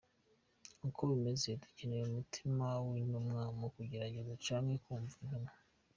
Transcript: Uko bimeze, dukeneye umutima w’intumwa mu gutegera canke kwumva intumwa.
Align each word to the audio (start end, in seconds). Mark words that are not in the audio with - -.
Uko 0.87 0.99
bimeze, 1.09 1.47
dukeneye 1.63 2.03
umutima 2.05 2.65
w’intumwa 2.87 3.41
mu 3.59 3.67
gutegera 3.71 4.37
canke 4.45 4.75
kwumva 4.83 5.13
intumwa. 5.21 5.51